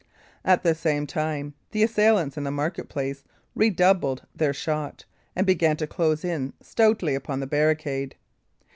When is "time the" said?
1.05-1.83